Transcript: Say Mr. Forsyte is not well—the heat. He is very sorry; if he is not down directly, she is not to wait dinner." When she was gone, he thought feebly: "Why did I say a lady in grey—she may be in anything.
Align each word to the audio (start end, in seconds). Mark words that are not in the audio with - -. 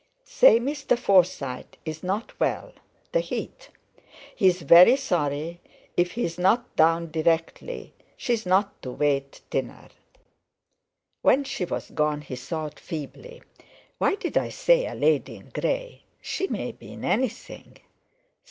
Say 0.25 0.59
Mr. 0.59 0.97
Forsyte 0.97 1.77
is 1.85 2.01
not 2.01 2.39
well—the 2.39 3.19
heat. 3.19 3.69
He 4.35 4.47
is 4.47 4.63
very 4.63 4.95
sorry; 4.95 5.59
if 5.95 6.13
he 6.13 6.23
is 6.23 6.39
not 6.39 6.75
down 6.75 7.11
directly, 7.11 7.93
she 8.17 8.33
is 8.33 8.47
not 8.47 8.81
to 8.81 8.89
wait 8.93 9.41
dinner." 9.51 9.89
When 11.21 11.43
she 11.43 11.65
was 11.65 11.91
gone, 11.91 12.21
he 12.21 12.35
thought 12.35 12.79
feebly: 12.79 13.43
"Why 13.99 14.15
did 14.15 14.39
I 14.39 14.49
say 14.49 14.87
a 14.87 14.95
lady 14.95 15.35
in 15.35 15.49
grey—she 15.49 16.47
may 16.47 16.71
be 16.71 16.93
in 16.93 17.05
anything. 17.05 17.77